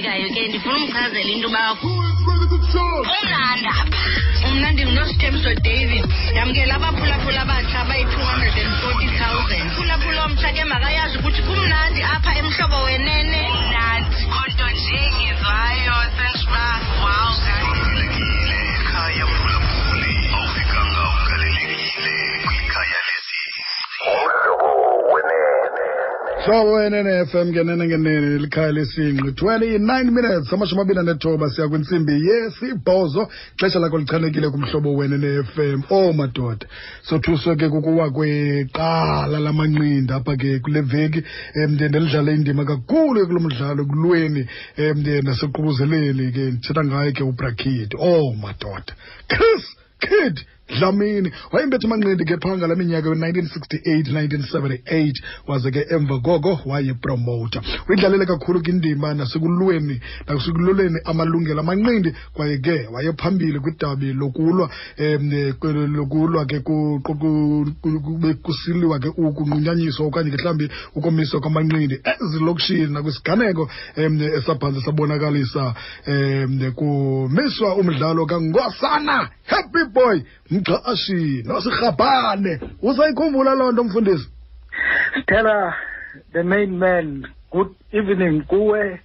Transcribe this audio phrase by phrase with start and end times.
[0.00, 1.72] ufikayo ke ndifuna umchazela into yoba
[3.12, 3.74] umnanda
[4.54, 6.04] mna ndingunosithembiso david.
[6.32, 9.64] Ndamkela abaphulaphula abatsha abayi-two hundred and forty thousand.
[9.76, 13.42] Phulaphula omtsha ke makayazi ukuthi kumnandi apha emhlobo wenene.
[13.52, 16.66] Mnandi onto nje ngivayo sensiba
[26.44, 29.30] hlobo wenene FM ke nene ngenene likhaya lesingqi.
[29.30, 33.28] 29 minutes amashumi amabini anethoba siya kwintsimbi yesibhozo.
[33.54, 36.66] Ixesha lakho lichanekile kumhlobo wenene FM oh madoda.
[37.02, 41.22] Sothuswe ke kukuwa kweqala lamanqindi apha ke kule veki.
[41.56, 44.46] Um ndendilidlale indima kakhulu kulo mdlalo kulweni
[44.78, 46.50] um naseququzeleni ke.
[46.50, 48.94] Ndithetha ngaye ke ubrakid oh madoda.
[49.28, 49.64] Chris
[50.00, 50.40] kid
[50.78, 51.32] dlamini.
[51.52, 55.12] Wayembetha amanqindi ke phaa ngala minyaka yo-1968 1978
[55.46, 63.60] waze ke emva koko wayipromota uyidlalele kakhulu kwindima nasekulweni nasekululeni amalungelo amanqindi kwaye ke wayephambili
[63.60, 65.30] kwidabi lokulwa um
[65.96, 66.60] lokulwa ke
[68.42, 72.00] kusiliwa ke ukunqunyanyiswa okanye ke mhlawumbi ukomiswa kwamanqindi.
[72.04, 75.74] Ezilokishini nakwisiganeko um esaphantsi sabonakalisa
[76.06, 79.30] um kumiswa umdlalo kangosana.
[79.46, 80.22] Happy boy
[80.60, 84.28] mxhashi nosirhabhane usayikhumbula loo nto mfundisi?
[85.22, 85.74] Stella,
[86.32, 89.00] the main man, good evening kuwe.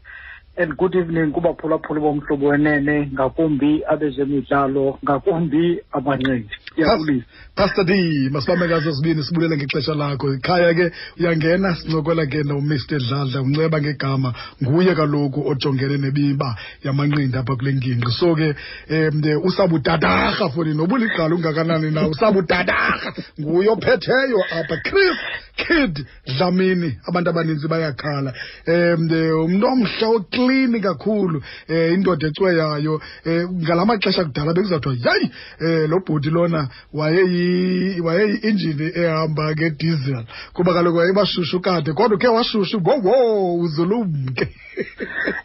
[0.58, 6.50] And good evening kubaphulaphula bomhlobo wenene ngakumbi abezemidlalo ngakumbi amanqindi.
[6.78, 7.25] Iyabulisa
[7.56, 10.34] pastor d masibambe ngazo zibini sibulele ngexesha lakho.
[10.34, 12.75] Ikhaya ke uyangena sincokola ke nomr.
[12.86, 18.12] Dladla unceba ngegama nguye kaloku ojongene nebiba yamanqindi apha kule ngingqi.
[18.12, 18.56] So ke
[18.90, 24.78] um usabudadarha foni nobuligqala ungakanani na usabudadarha nguye ophetheyo apha.
[24.84, 25.17] Chris
[25.56, 28.34] kid dlamini abantu abaninzi bayakhala.
[28.68, 29.09] Um
[29.46, 30.06] umntu omhle
[30.45, 36.69] oklini kakhulu um indoda ecweyayo um ngala maxesha kudala bekuzawuthiwa yayi um lo bhuti lona
[36.94, 40.23] wayeyi- wayeyi-injini ehamba ngedisel
[40.53, 44.47] kuba kaloku wayebashushu kade kodwa ukhe washushu wowo uzulumke.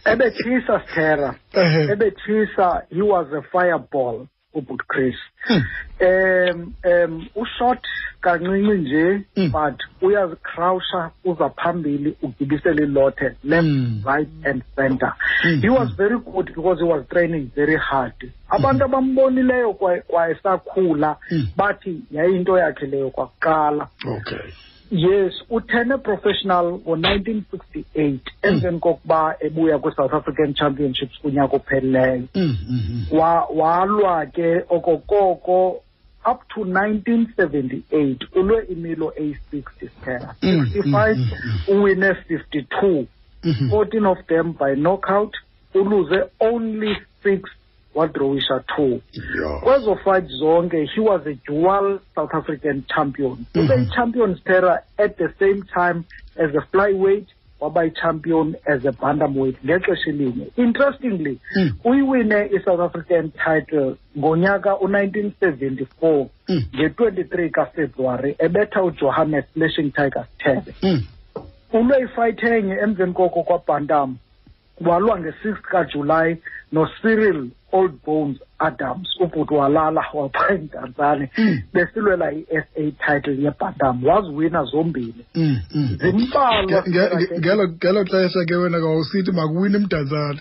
[0.04, 1.34] Ebetshisa stera
[1.92, 5.14] ebetshisa he was a fireball ubut chris
[5.48, 5.62] Hmm.
[6.00, 7.78] um um ushot
[8.20, 9.50] kancinci nje hmm.
[9.52, 14.02] but uyazikrawusha uza phambili ugibisele ilothe left hmm.
[14.06, 15.12] right and center
[15.42, 15.60] hmm.
[15.60, 21.46] he was very good because he was training very hard abantu abambonileyo kwa- kwayesakhula Mm.
[21.56, 24.52] bathi yayinto yakhe leyo kwakuqala okay
[24.90, 33.18] yes uthene professional ngo-1968 emveni kokuba ebuya kwi-south african championships kunyaka ophelileyo Mm, mm, mm.
[33.18, 35.82] wa walwa ke okokoko
[36.32, 41.24] up to 1978 ulwe imilo eyi-60 siphela Mm, 65 mm,
[41.68, 43.04] mm, uwine 52
[43.44, 43.70] Mhm.
[43.70, 45.34] 14 of them by knockout
[45.74, 47.50] uluze only six
[48.00, 49.00] wadrowisha two
[49.40, 49.62] Yeah.
[49.62, 53.82] kwezo fight zonke he was a dual south african champion ube Mhm.
[53.82, 56.02] i-champion stera at the same time
[56.36, 57.26] as a flyweight
[57.60, 61.70] waba yi-champion as a bantamweight ngexesha elinye interestingly Mm.
[61.84, 66.62] uyiwine i-south african title ngonyaka u-1974 Mm.
[66.74, 71.02] nge-23 kafebruwari ebetha ujohannes flashing tigers tebe Mm.
[71.72, 74.16] ulwe ifight enye emveni koko kwabantam
[74.86, 76.36] walwa nge-6 kajulayi
[76.72, 81.58] nocyril old bones adams ubhuti walala wapha intanzane Mm.
[81.72, 85.97] besilwela i-s a title yebantam waziwina zombini Mm, mm.
[86.00, 90.41] zimbalwa Nge- nge- ngelo ngelo xesha ke wena kawusithi makuwini umdantsane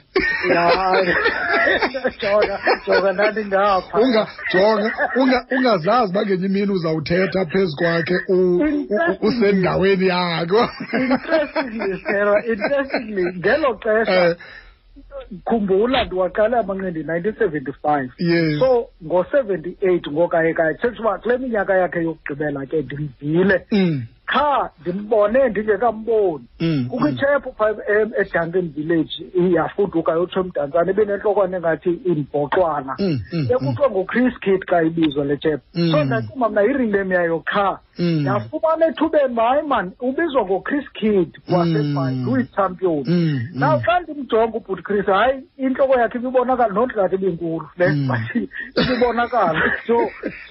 [0.56, 1.13] hayi.
[2.22, 4.00] Jonga jonga ndandingapha.
[4.00, 10.69] Unga jonga unga ungazazi uba ngenye imini uzawuthetha phezu kwakhe u- u- u- usendaweni yakho.
[10.94, 13.23] Interestingly sarah interestingly.
[13.39, 14.35] Ngelo xesha Eh,
[15.45, 18.59] khumbula ndiwaqale amanqindi nineteen seventy five yes.
[18.59, 23.65] So ngo-seventy-eight ngokayekayo thetha uba kule minyaka yakhe yokugqibela ke ndimvile.
[23.71, 27.13] Mm, qha ndimbone ndingekamboni mm, kukho mm.
[27.13, 29.13] itshephu phaa em- eduncan village
[29.55, 35.63] yafuduka yotsho emdantsane ibenentlokwane engathi imbhoxwana Mm, mm, ekuthiwa nguchris kid xa ibizwa le tshephu
[35.75, 35.91] Mm.
[35.91, 38.25] so ndacinga mna iringem yayo qha Mm.
[38.25, 42.27] yafumana ethubeni hayi mani ubizwa ngochris kid wasefayi Mm.
[42.31, 43.81] uyi-champion Mm, Now mm.
[43.85, 48.07] xa ndimjonga ubhuti chris hayi intloko yakhe ibibonakala not ngathi ibinkulu le Mm.
[48.07, 48.49] but
[48.83, 49.97] ibibonakala so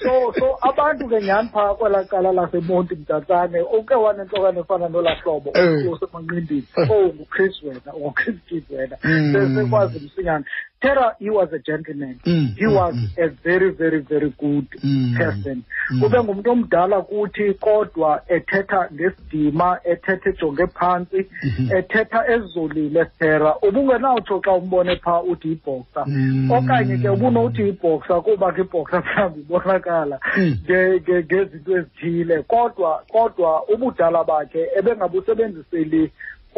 [0.03, 5.51] so so abantu ke nyhani phaa kwelaa cala lasemonti mdantsane uke wanentlokwane efana nolaa hlobo
[5.55, 5.93] Eh.
[5.93, 6.91] usemanqindini Eh.
[6.91, 9.33] oh nguchris wena nguchris kid wena Mm.
[9.33, 10.45] Se- sekwazi msinyane
[10.81, 12.21] Tera, he was a gentleman.
[12.25, 13.19] Mm, he mm, was mm.
[13.19, 15.65] a very, very, very good Mm, person.
[15.91, 16.01] mm.
[16.01, 21.77] Kube ngumuntu omdala kuthi kodwa ethetha ngesidima, ethetha ejonge phansi, Mhm.
[21.77, 23.55] ethetha ezolile Tera.
[23.63, 26.05] Ubungenawutsho xa umbone phaa uthi yibhoxa.
[26.07, 26.51] Mm.
[26.51, 30.59] Okanye ke ubunothi yibhoxa kuba ke ibhoxa mhlawumbi ibonakala Mm.
[30.65, 36.11] nge- nge- ngezinto ezithile kodwa kodwa ubudala bakhe ebengabusebenziseli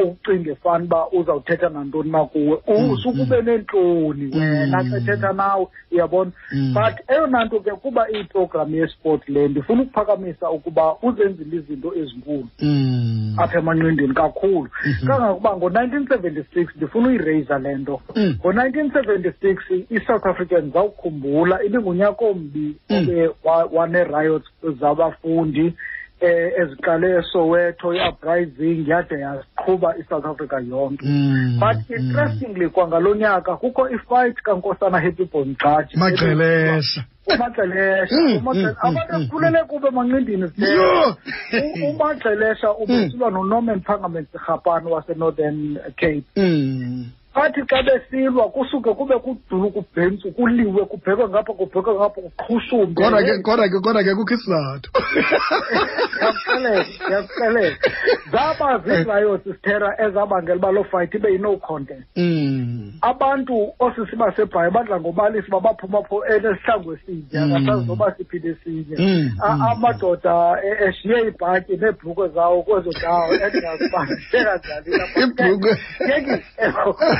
[0.02, 4.90] ukucinga efana uba uzawuthetha nantoni na kuwe Mm, usukube neentloni wena Mm.
[4.90, 6.74] xa ethetha nawe uyabona Mm.
[6.74, 13.34] but eyona nto ke kuba iyiprogram yesport le ndifuna ukuphakamisa ukuba uzenzile izinto ezinkulu Mm.
[13.38, 15.06] apha emanqindini kakhulu Mhm.
[15.06, 18.34] kangangokuba ngo-nineteen seventy-six ndifuna uyireyisa le nto Mm.
[18.40, 19.58] ngo-nineteen seventy-six
[19.90, 22.96] i-south african zawukhumbula ibingunyaka ombi Mm.
[22.98, 23.30] obe
[23.72, 24.46] wane-riots
[24.80, 25.74] zabafundi
[26.20, 31.06] eh eziqale esoweto i-uprising yade yaqhuba isouth africa yonke.
[31.06, 31.58] Mm.
[31.60, 31.96] but Mm.
[31.96, 39.22] interestingly kwangalo nyaka kukho ifight kankosana happy bonqathi maxelesha umaxelesha Mm, Umaxele- mm, abantu mm,
[39.22, 41.16] ekhulele kube emanqindini Yho!
[41.90, 46.24] umaxelesha ubesilwa nonorman parliament rhapane wasenorthern cape.
[47.36, 47.42] Mm.
[47.42, 53.02] athi xa besilwa kusuke kube kudulu kubhentsu kuliwe kubhekwe ngapha kubhekwe ngapha kuqhushumbe.
[53.02, 54.90] Kodwa ke kodwa ke kodwa ke kukho isizathu
[56.10, 57.76] ndiyakuxelela ndiyakuxelela
[58.32, 62.06] zaba zii-riots sithera ezabangela uba loo fight ibe yi-no contest.
[62.16, 62.92] Mm.
[63.02, 67.52] abantu osisi basebhayi badla ngobalisa uba baphuma pho enesihlangu esinye Mm.
[67.52, 69.62] akasazi noba siphinde esinye Mm, A- mm.
[69.62, 73.34] amadoda e- eshiye ibhatyi neebhrukhwe zawo kwezo ndawo.
[73.34, 74.90] Endingazi uba zisekanjani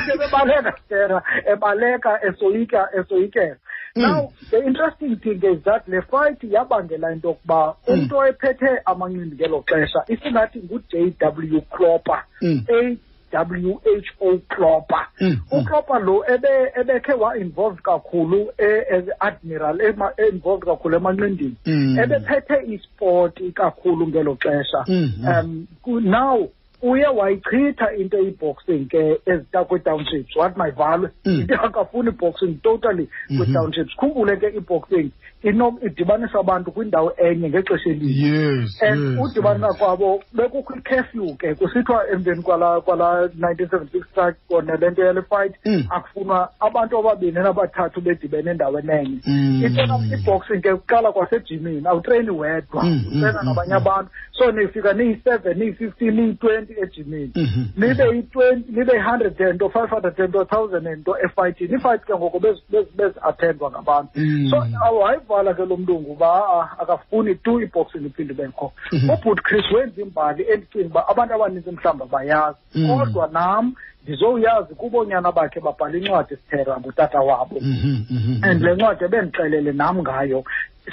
[0.01, 0.19] Iibhrukhwe.
[0.19, 3.57] ke bebaleka sera ebaleka esoyika esoyikela
[3.97, 4.03] Mm.
[4.03, 7.95] now the interesting thing is that le fight yabangela into yokuba Mm.
[7.95, 12.65] umntu oyephethe amanqindi ngelo xesha isingathi ngu-j w cropper Mm.
[12.69, 12.97] a
[13.33, 15.59] w h o cropper Mm, mm.
[15.59, 21.99] ucropper lo ebe ebekhe wa-involved kakhulu e- as admiral ema- e-involved kakhulu emanqindini Mm.
[21.99, 25.27] ebephethe isport kakhulu ngelo xesha Mm, mm.
[25.29, 26.49] um ku- now
[26.83, 31.41] uye wayichitha into eyi-boxing ke ezita kwii-townships wathi mayivalwe Mm.
[31.41, 33.39] into akafuni i-boxing totally Mhm.
[33.39, 35.11] kwii-townships khumbule ke i-boxing
[35.43, 39.77] ino- idibanisa abantu kwindawo enye ngexesha elinye yes and yes, udibanisa yes.
[39.79, 45.55] kwabo bekukho i-curfew ke kusithiwa emveni kwala kwala 1976 strike kona le nto yale fight
[45.67, 45.85] Mm.
[45.91, 49.63] akufunwa abantu ababini nabathathu bedibene endaweni enye Mm.
[49.67, 53.77] intona i-boxing ke kuqala kwasejimini awutreyini wedwa Mm, utreyina mm, nabanye mm.
[53.77, 57.65] abantu so nifika niyi-seven niyi-fifteen niyi-twenty ejimini Mhm.
[57.77, 62.07] nibe yi-twenty nibe yi-hundred and or five hundred and or thousand and or efayithini iifayithi
[62.07, 64.51] ke ngoko bezi- bezi- bezi-attendwa ngabantu Mm.
[64.51, 64.57] so
[65.01, 69.11] wayivala ke lo mlungu uba "Ah, akafuni tu i-boxing iphinde ibekho Mhm.
[69.11, 72.89] ubhut chris wenza imbali endicinga uba abantu abaninzi mhlawumbi abayazi Mm.
[72.99, 78.65] kodwa nam ndizowuyazi kubonyana bakhe babhala incwadi sithera ngutata wabo Mhm, mhm, and mhm.
[78.65, 80.45] le ncwadi ebendixelele nam ngayo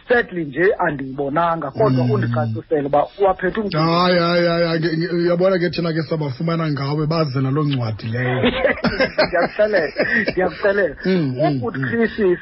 [0.07, 2.11] sadly nje andiyibonanga kodwa Mm.
[2.11, 7.41] undicacisele uba uwaphethe hayi hayi hayi hayi, ke- uyabona ke thina ke sabafumana ngawe baze
[7.41, 8.41] naloo ncwadi leyo
[9.27, 9.93] ndiyakuxelela
[10.31, 10.95] ndiyakuxelela
[11.47, 12.35] ugood chris mm.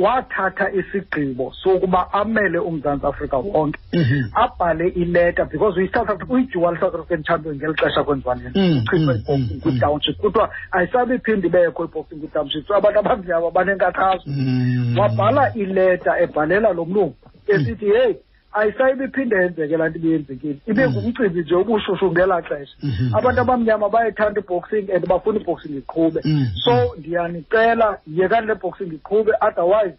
[0.00, 4.30] Wathatha isigqibo sokuba amele umzantsi afrika wonke Mhm.
[4.34, 8.60] abhale ileta because uyi-south africa uyi-dual south african champion ngeli xesha kwenziwa le nto
[8.96, 14.98] iboxing mm, mm, kwi-township kuthiwa ayisabe iphinde ibekho i-boxing kwi-township so abantu abamnyama banenkathazo Mm.
[14.98, 17.14] wabhala ileta ebhalela lo mlungu
[17.48, 18.16] esithi heyi
[18.58, 23.14] ayisayibe iphinde yenzeke laa nto ibiyenzekile ibe ngumcimbi nje ubushushu ngelaa xesha Mhm.
[23.18, 26.46] abantu abamnyama bayethanda i-boxing and bafuna i-boxing iqhube Mm.
[26.64, 29.94] so ndiyanicela yekani le boxing iqhube otherwise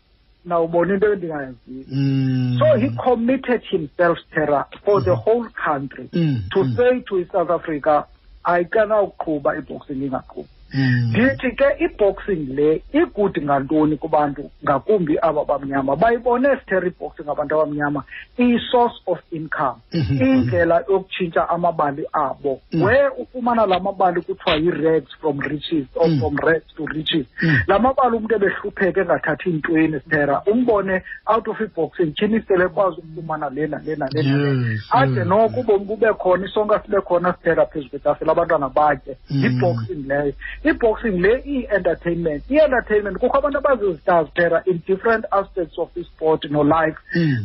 [0.46, 2.56] nawubona into endingayaziyo Mm.
[2.60, 6.76] so he committed himself terror for the whole country Mm, to mm.
[6.76, 8.04] say to i-south africa
[8.44, 10.57] ayikanawuqhuba i-boxing ingaqhubi Mm.
[10.74, 18.04] Ndithi ke i-boxing le igudi ngantoni kubantu ngakumbi aba bamnyama bayibone sithera i-boxing abantu abamnyama
[18.40, 20.22] iyi-source of income Mhm.
[20.24, 22.82] indlela yokutshintsha amabali abo Mm.
[22.82, 26.20] where ufumana la mabali kuthiwa yi-rags from riches or Mm.
[26.20, 27.60] from rags to riches Mm.
[27.68, 33.50] la mabali umntu ebehlupheka engathathi ntweni sithera umbone out of i-boxing tyhini sele ekwazi ukufumana
[33.50, 35.28] lena lena lena Yes, ade yes.
[35.28, 39.44] noko ubomi bube khona isonka sibe khona sithera phezu kwetafile abantwana batye Mm.
[39.44, 40.34] yi-boxing leyo
[40.64, 46.98] i-boxing le iyi-entertainment i-entertainment kukho abantu abazizitars phela in different aspects of sport no-life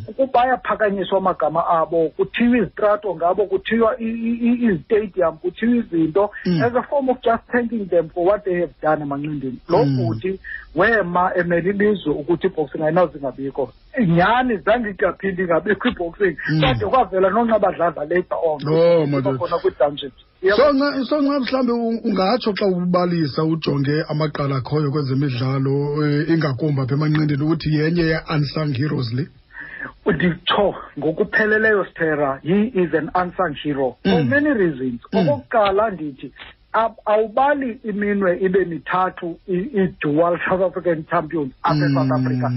[0.09, 6.31] ukubayaphakanyiswa ukuba amagama abo kuthiwa izitrato ngabo kuthiwa izitadium kuthiwa izinto.
[6.47, 6.62] Mm.
[6.62, 9.97] as a form of just thanking them for what they have done emancindini lo futhi
[9.97, 10.40] bhuti
[10.75, 16.61] wema emele ilizwe ukuthi i-boxing ayinawuzingabikho nyhani zange ingaphindi ingabikho iboxing Mm.
[16.61, 19.39] kade kwavela nonxabadladla later on Oh, madoda.
[19.39, 20.13] khona kwi-township
[20.57, 26.81] so nca so nca mhlawumbe u- ungatsho xa ubalisa ujonge amaqala akhoyo kwezemidlalo eh, ingakumbi
[26.81, 29.27] apha emanqindini ukuthi yenye ye-unsung heroes le
[30.07, 34.29] nditsho ngokupheleleyo stera he is an unsung hero for Mm.
[34.29, 35.29] many reasons Mm.
[35.29, 36.62] okokuqala ndithi ab-
[37.05, 41.83] awubali iminwe ibe mithathu i- i-dual south african champions apha Mm.
[41.85, 42.50] esouth africa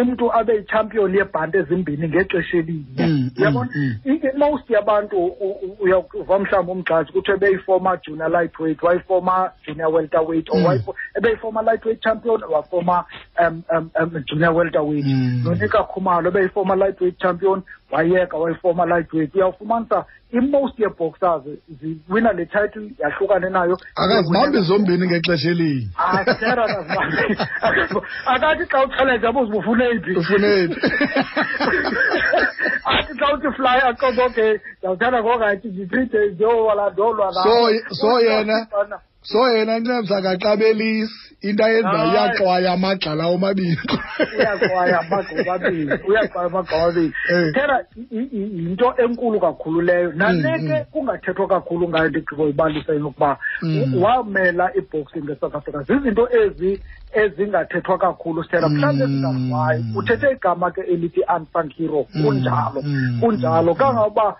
[0.00, 5.36] umntu abe yichampion yeebhanti ezimbini ngexesha elinye Mm, uyabona mm, I- i- most yabantu u-
[5.50, 10.64] u- uyava mhlawumbi umgxazi kuthiwe beyi-former junior lightweight wayi-former junior welterweight or Mm.
[10.66, 13.04] wayifo- ebeyi-former lightweight champion waformer
[13.48, 15.42] um, um, um, junior welterweight Mm.
[15.44, 19.34] nonika khumalo ebeyi-former lightweight champion wayeka wayi-former lightweight.
[19.34, 21.42] Uyawufumanisa i-most yee-boxers
[21.80, 23.78] ziwina le title yahlukane nayo.
[23.96, 25.88] Akazibambi zombini ngexesha elinye.
[25.96, 27.38] Asera akazibambi
[28.26, 30.74] akathi xa utshalenje abuze uba ufuna eyiphi ufuneti
[32.84, 36.92] athi xa uthi fly aqonda okay ndiyawuthanda ngokathi ndi-three days ndiyowala
[37.42, 38.66] So- so yena-
[39.30, 42.12] so yena ncemsa akaxabelisi into ayenzayo Hayi.
[42.12, 43.76] iyaxwaya amagxala omabini
[44.38, 47.52] uyakwaya amagqoba abini uyakwaya amagqoba abini Eh.
[47.54, 47.76] phela
[48.10, 53.38] i- i- yinto enkulu kakhulu leyo nale Mm, ke kungathethwa kakhulu ngayo ndigqiba uyibalisa yokuba
[53.62, 54.02] Mm.
[54.02, 56.80] wamela i-boxing nge-south africa zizinto ezi
[57.12, 59.12] ezingathethwa kakhulu stela mhlawumbi Mm.
[59.12, 63.78] ezingaziwayo uthethe igama ke elithi unsung hero Mm, kunjalo mm, kunjalo mm.
[63.78, 64.34] kangangoba u-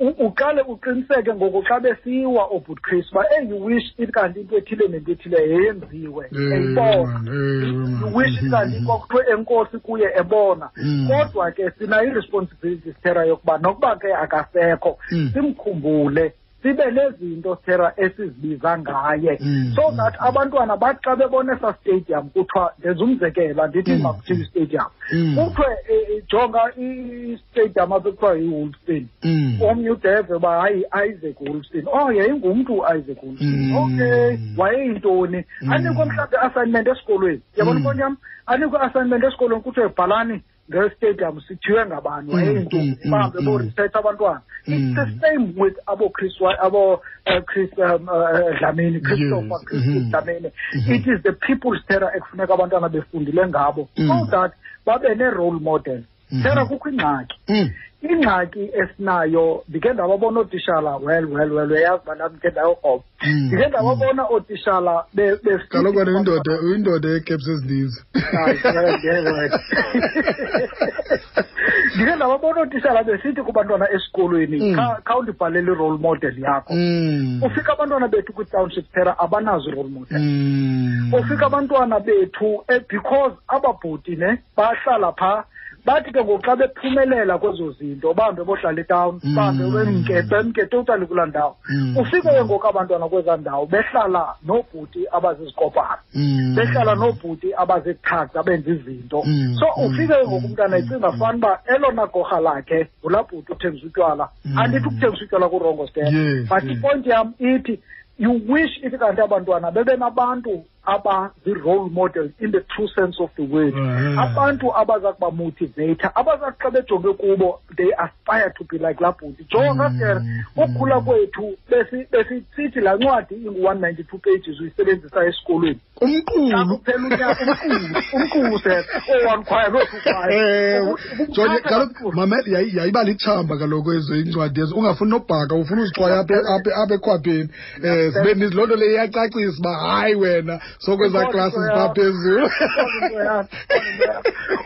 [0.00, 4.88] uqale uqiniseke ngoku xa besiwa obut chris uba hey you wish ithi kanti into ethile
[4.88, 8.14] nento ethile yeyenziwe Eh, eyibona man, eh, man.
[8.14, 11.08] wish kanti kwakuthiwe enkosi kuye ebona Mm.
[11.08, 15.30] kodwa ke sinayo i-responsibility sithera yokuba nokuba ke akasekho Mm.
[15.34, 16.32] simkhumbule
[16.62, 22.28] sibe nezinto sithera esizibiza ngaye Mm, so mm, that abantwana bathi xa bebona esa stadium
[22.30, 24.02] kuthiwa ndenza umzekelo andithi Mm.
[24.02, 25.36] makuthiwe istadium Mm.
[25.36, 29.58] kuthiwe eh, jonga istadium apha ekuthiwa yi-wolfston Mm.
[29.62, 33.76] omnye udeve uba hayi isaac wolfston oh yayingumntu uisaac wolfston Mm.
[33.76, 35.72] okay wayeyintoni Mm.
[35.72, 37.84] anikwe mhlawumbi i-assignment esikolweni yabona Mm.
[37.86, 38.16] nkoni yam
[38.46, 44.40] anikwe i-assignment esikolweni kuthiwe bhalani ngestadium sithiywe ngabani Mm, wayeyintoni mm, bahambe mm, boresearch abantwana
[44.66, 44.74] Mm.
[44.74, 49.64] it's the same with abo chris Wa- abo uh, chris um, uh, dlamini christopher Yes.
[49.64, 50.10] chris Mhm.
[50.10, 50.94] dlamini Mhm.
[50.94, 54.08] it is the people's terror ekufuneka abantwana befundile ngabo Mm.
[54.08, 54.52] so that
[54.86, 56.02] babe ne-role model
[56.32, 56.42] Mhm.
[56.42, 57.70] terror kukho ingxaki Mm.
[58.10, 63.46] Ingxaki esinayo ndikhe ndababona ootishala well well well uyayazi uba nam ndikhe ndayokrobha Mm.
[63.46, 68.04] ndikhe ndababona ootishala be- besithi- kaloku wena uyindoda uyindoda yeekepsi ezininzi
[71.94, 74.76] ndikhe ndababona ootishala besithi kubantwana esikolweni Mm.
[74.76, 77.42] "Kha- khawundibhalele i-role model yakho Mm.
[77.42, 81.14] ufika abantwana bethu kwi-township terra abanazo i-role model Mm.
[81.14, 85.44] ufika abantwana bethu eh, because ababhuti ne bahlala phaa
[85.86, 89.34] bathi ke ngoku xa bephumelela kwezo zinto bahambe bohlala etawuni Mm.
[89.34, 91.96] bahambe bemke bemke totally kulaa ndawo Mm.
[91.96, 96.54] ufike ke ngoku abantwana kwezaa ndawo behlala noobhuti abazizikopana Mm.
[96.54, 99.56] behlala noobhuti abazithakta abenza izinto Mm.
[99.58, 99.86] so Mm.
[99.86, 104.58] ufike ke ngoku umntana ecinga fanuba elona gorha lakhe ngulaa bhuti uthengisa utywala Mm.
[104.58, 106.78] andithi ukuthengisa utywala kurongo step Yes, but yes.
[106.78, 107.80] ipointi yam ithi
[108.18, 113.42] you wish ithi kanti abantwana bebe nabantu abazi-role model in the true sense of the
[113.42, 113.74] word.
[113.74, 114.18] Mhm.
[114.18, 119.88] abantu abaza kubamotiveyitha abazathi xa bejonge kubo they aspire to be like laa bhuti jonga
[119.88, 120.42] Mm, sir mm.
[120.56, 125.80] ukhula kwethu besi- besisithi laa ncwadi ingu-one ninety two pages uyisebenzisa esikolweni.
[126.00, 129.98] Xa umqulu kuphela unyaka umqulu umqulu sir oo-one choir no-two
[130.30, 130.96] ewe
[131.28, 134.76] jonge choir kaloku mamela yayi- yayiba lithamba kaloku ezo incwadi ezo.
[134.76, 137.48] Ungafuni nobhaka ufuna uzixwaya apha apha- apha ekhwapheni.
[137.84, 142.48] Um zibe nizi loo nto leyo iyacacisa uba hayi wena sokwezaa klasi ziphaa phezulu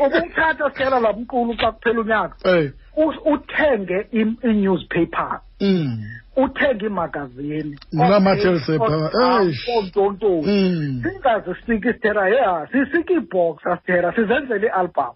[0.06, 6.02] ubumthatha sikela laa mqulu xa kuphela unyaka Eh, u- uthenge i- i-newspaper mm,
[6.36, 9.68] uthenge iimagazini Unamathelse phaa, eish.
[9.78, 15.14] ontontoni mm, singazisiki sithera yeha sisike iibhoxa sithera sizenzele ialbum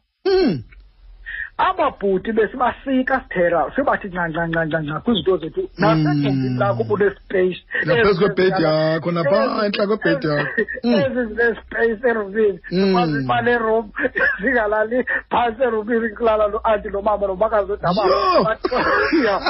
[1.60, 1.66] mm.
[1.70, 9.86] ababhuti besibasika sithera sibathi ncancancancanca kwizinto zethu nasegumbini lakho ubunespace Naphezu kwebhedi yakho, naphaa entla
[9.86, 10.48] kwebhedi yakho.
[10.84, 10.94] Mm.
[10.94, 12.92] ezi zinespace erumini Mm.
[12.92, 13.90] mazibale erum
[14.42, 17.76] zingalali phantsi erumini kulala no-anti nomama nomakazi Yo!
[17.76, 19.44] odabaa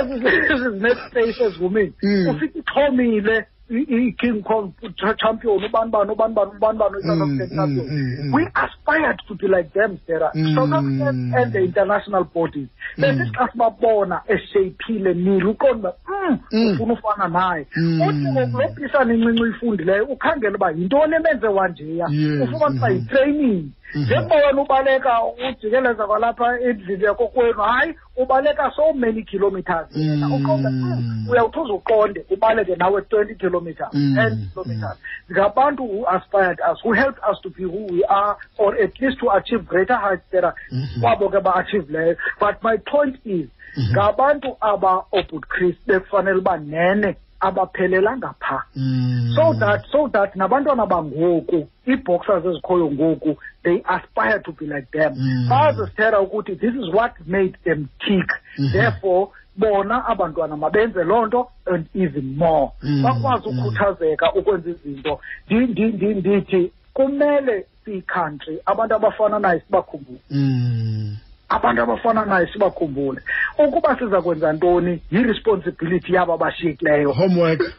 [0.00, 2.28] ezi ezi zinespace ezirumini Mm.
[2.28, 3.44] ufike ixhomile i-
[3.78, 7.86] i-king kong cha- champion ubani bani ubani bani ubani bani Mm, i-south african mm, champion
[7.86, 8.34] mm, mm.
[8.34, 10.54] we aspired to be like them sarah Mm.
[10.54, 15.94] south african and the international bodies besithi xa sibabona eshaphile nile uqonda uba
[16.28, 16.38] Mm.
[16.52, 18.00] mm, ufuna ufana naye Mm.
[18.00, 22.94] uthi ngoku lo pisana incinci uyifundileyo ukhangela uba yintoni emenze wanjeya Yes, ufumanisa mhm.
[22.96, 23.70] yitraining Mhm.
[23.94, 30.32] Njengoba wena ubaleka ujikeleza kwalapha endlini yakokwenu hayi ubaleka so many kilometers Mm.
[30.32, 34.14] uqonda "Hmm, uyawuthi uzuqonde ubaleke nawe twenty kilometers Mm.
[34.16, 34.98] ten kilometers
[35.32, 39.18] ngabantu who aspired us who helped us to be who we are or at least
[39.20, 41.00] to achieve greater heights that are Mhm.
[41.00, 43.92] kwabo ke ba-achieveleyo but my point is Mhm.
[43.92, 49.32] ngabantu aba-obut chris bekufanele uba nene abaphelelanga phaa Mm.
[49.36, 55.12] so that so that nabantwana bangoku ii-boxers ezikhoyo ngoku they aspire to be like them
[55.16, 55.48] Mm.
[55.48, 58.72] bazisithera ukuthi this is what made them tick Mhm.
[58.72, 63.02] therefore bona abantwana mabenze loo nto and even more Mm.
[63.02, 63.58] bakwazi Mm.
[63.58, 71.16] ukukhuthazeka ukwenza izinto Ndi- ndi- ndi- ndithi kumele siyi-country abantu abafana nayo sibakhumbule Mm.
[71.54, 73.20] Abantu abafana naye sibakhumbule.
[73.58, 77.12] Ukuba siza kwenza ntoni yi-responsibility yabo abashiyekileyo.
[77.12, 77.60] Homework.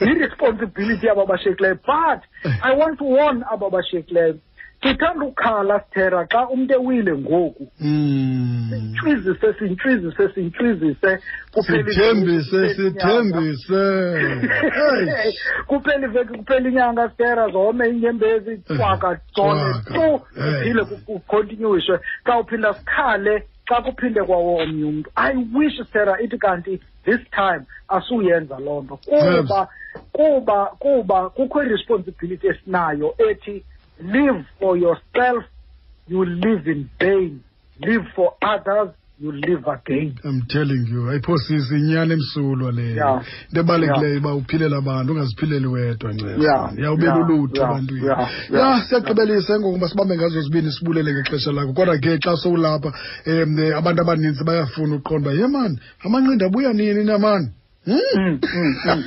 [0.00, 2.20] Yi-responsibility yabo abashiyekileyo but
[2.62, 4.38] i want to warn abo abashiyekileyo.
[4.82, 8.70] Sithanda ukhala sithera xa umntu ewile ngoku Mm.
[8.70, 11.18] sintshwizise sintshwizise sintshwizise
[11.52, 13.54] kuphela sithembise iveki, kuphela inyanga.
[13.54, 13.82] sithembise
[14.74, 15.32] Hey.
[15.66, 19.94] kuphela iveki kuphela inyanga sitera zome inyembezi cwaka jone Cwaka.
[19.94, 20.00] tu
[20.40, 20.52] Hey.
[20.52, 26.80] kuphile kukontinyuishwe xa uphinda sikhale xa kuphinde kwawo omnye umntu i wish sitera ithi kanti
[27.04, 29.68] this time asuyenza loo nto kuba
[30.12, 33.64] kuba kuba kukho i-responsibility esinayo ethi
[34.00, 35.44] live for yourself
[36.08, 37.40] you live in vain
[37.80, 43.22] live for others you live again I'm telling you ayiphosisi inyani emsulwa leyo Yeah.
[43.48, 46.72] into ebalulekileyo uba uphilela abantu ungaziphileli wedwa nceba Yeah.
[46.78, 47.28] yawubela Yeah.
[47.28, 47.70] ulutho Yeah.
[47.70, 48.30] ebantwini Yeah.
[48.50, 48.88] ya Yeah.
[48.88, 52.92] siyagqibelisa ngokuba sibambe ngazo zibini sibulele ngexesha lakho kodwa ke xa sowulapha
[53.26, 57.48] um abantu abaninzi bayafuna uqonda uba ye mani amanqindi abuya nini namani
[57.86, 58.40] Mm, mm,
[58.84, 59.04] mm.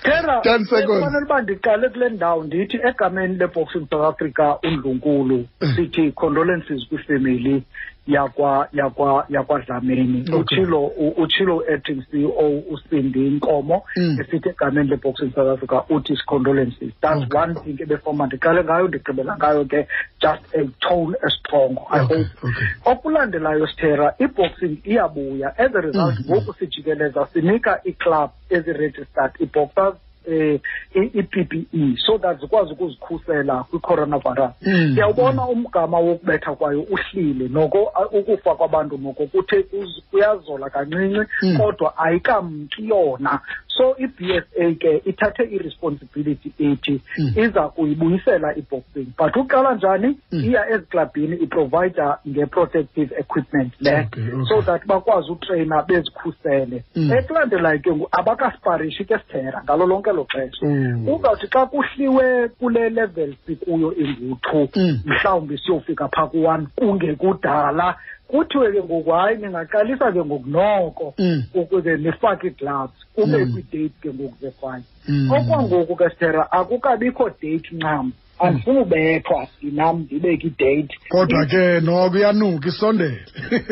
[0.00, 0.86] Stella, 10 seconds.
[0.86, 5.72] kufanele uba ndiqale kule ndawo ndithi egameni leboxing south africa undlunkulu Mm.
[5.76, 7.62] sithi condolences kwifemeli
[8.12, 10.40] yakwa yakwa yakwadlamini Okay.
[10.40, 10.86] utshilo
[11.16, 14.16] utshilo u-acting ceo usindi inkomo Mm.
[14.20, 17.40] esithi egameni leboxing south africa uthi condolences that's Okay.
[17.40, 19.86] one thing ebefoma ndiqale ngayo ndigqibela ngayo ke
[20.20, 22.66] just a tone strong i hope okay.
[22.84, 26.24] okulandelayo sithera i-boxing iyabuya as a result Mm.
[26.30, 29.94] ngoku sijikeleza sinika iclub eziregistered ii-boxers
[30.28, 30.60] eh
[30.94, 34.92] i-PPE so that zikwazi ukuzikhusela kwi-coronavirus Mm.
[34.94, 39.64] siyawubona umgama wokubetha kwayo uhlile noko ukufa kwabantu noko kuthe
[40.10, 41.58] kuyazola kancinci Mm.
[41.58, 43.40] kodwa ayikamki yona
[43.76, 47.32] so i-BSA ke ithathe i-responsibility ethi Mm.
[47.36, 50.44] iza kuyibuyisela i-boxing but uqala njani Mm.
[50.44, 54.44] iya eziklabhini iprovida nge-protective equipment le Okay, okay.
[54.48, 57.12] so that bakwazi utreyina bezikhusele Mm.
[57.12, 61.08] ekulandelayo ke ngoku abakasparishi ke sithera ngalo lonke lo xesha Mm.
[61.08, 65.00] uzawuthi xa kuhliwe kule level sikuyo ingu-two Mm.
[65.06, 67.96] mhlawumbi siyofika phaa ku-one kungekudala
[68.30, 71.42] kuthiwe ke ngoku hayi ningaqalisa ke ngoku noko Mm.
[71.54, 73.52] ukuze nifake ii-gloves kube Mm.
[73.52, 75.30] kwidate ke ngoku ze-five Mm.
[75.32, 82.68] okwangoku ke sithera akukabikho date ncam andifuni ubethwa nam ndibeke idate kodwa ke noko iyanuka
[82.68, 83.20] isondele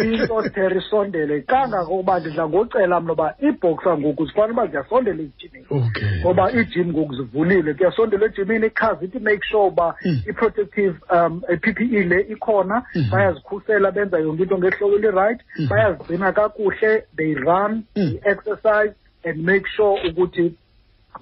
[0.04, 6.20] into sithera isondele kangangokuba ndidla ngocela mna uba iibhoksa ngoku zifanele uba ziyasondela ezijimini okay
[6.20, 10.20] ngoba iijim ngoku zivulile kuyasondela ejimini ichaza ithi make sure uba Mm.
[10.28, 13.10] i-protective um i-PPE le ikhona Mhm.
[13.10, 15.68] bayazikhusela benza yonke into ngehlobo eli-right Mhm.
[15.68, 17.82] bayazigcina kakuhle they run Mm.
[17.94, 20.54] they exercise and make sure ukuthi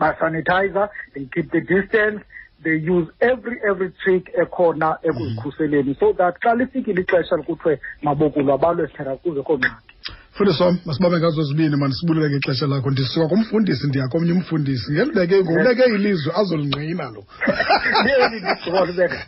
[0.01, 2.21] basanitizer they keep the distance
[2.62, 5.95] they use every every trick ekhona ekuzikhuseleni.
[6.01, 9.87] So that xa lifikile ixesha likuthiwe mabokulwa abalwe sithera kuzekho ngxaki
[10.37, 12.90] mfundisi wam masibabe ngazo zibini mani sibulele ngexesha lakho.
[12.90, 14.92] Ndisuka kumfundisi ndiya komnye umfundisi.
[14.92, 17.25] Ngelibeke ngobuleke ilizwe azolingqina lo.
[18.05, 19.19] Leli ligciwane ubeka.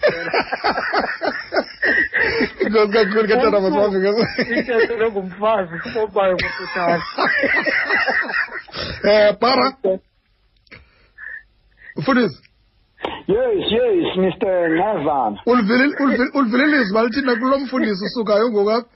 [2.60, 4.22] inkosi kakhulu ke tata masibabe ngazo
[4.56, 7.02] Into engumfazi obayo kufutshane.
[9.04, 9.72] um para?
[11.96, 12.47] Mfundisi.
[13.28, 14.68] Yes, yes, Mr.
[14.80, 15.38] Nazan.
[15.46, 18.87] ulivile ulivile- ulivile ilizwi balithina kulo mfundisi usukayo ngokapha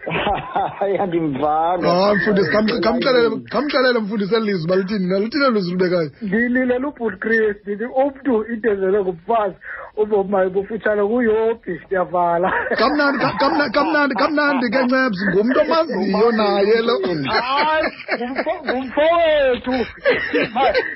[0.98, 1.90] Yandimvanga.
[1.90, 7.56] hayi mfundisi kham- khamxelele khamxelele mfundisi eli lizwi balithini nalithina lizwi libekayo Ngililela ubhuti Chris
[7.62, 9.54] ndithi umntu into ezelwe ngumfazi
[9.96, 12.48] ubomayo bufutshane kuyophi siyavala.
[12.80, 17.86] kamnandi ka- kamna- kamnandi kamnandi ke ncebsi ngumntu omaziyo naye lo Hayi,
[18.18, 19.74] ngumfo- ngumfowethu.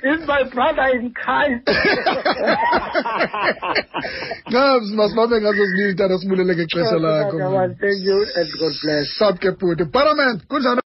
[0.11, 1.67] Is my brother in Christ.
[4.49, 7.37] ncebsi masibabe ngazo zibini tata sibulele ngexesha lakho
[7.81, 10.83] Thank you and God vlees, sabe que Die parlement, koers aan